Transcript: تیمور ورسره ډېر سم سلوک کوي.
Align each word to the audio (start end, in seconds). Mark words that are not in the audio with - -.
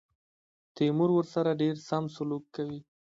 تیمور 0.75 1.09
ورسره 1.15 1.51
ډېر 1.61 1.75
سم 1.87 2.03
سلوک 2.15 2.43
کوي. 2.55 2.79